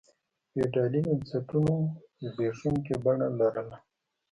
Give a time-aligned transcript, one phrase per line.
[0.51, 1.75] فیوډالي بنسټونو
[2.23, 3.77] زبېښونکي بڼه لرله.